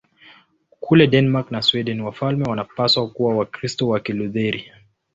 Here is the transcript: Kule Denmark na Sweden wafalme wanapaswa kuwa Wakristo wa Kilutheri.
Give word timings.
Kule 0.79 1.07
Denmark 1.07 1.51
na 1.51 1.61
Sweden 1.61 2.01
wafalme 2.01 2.45
wanapaswa 2.49 3.09
kuwa 3.09 3.35
Wakristo 3.35 3.87
wa 3.87 3.99
Kilutheri. 3.99 4.71